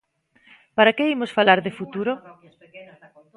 ¿Para 0.77 0.95
que 0.97 1.11
imos 1.15 1.35
falar 1.37 1.59
de 1.65 1.75
futuro? 1.79 2.13